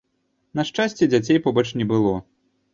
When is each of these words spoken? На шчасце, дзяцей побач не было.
На 0.59 0.65
шчасце, 0.69 1.09
дзяцей 1.13 1.43
побач 1.45 1.67
не 1.83 1.89
было. 1.95 2.19